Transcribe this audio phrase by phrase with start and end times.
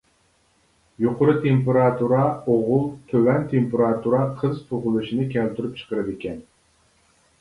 [1.03, 6.45] يۇقىرى تېمپېراتۇرا ئوغۇل، تۆۋەن تېمپېراتۇرا قىز تۇغۇلۇشنى كەلتۈرۈپ چىقىرىدىكەن.